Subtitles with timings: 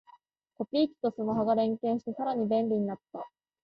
[0.57, 3.27] コピー機とスマホが連携してさらに便利になった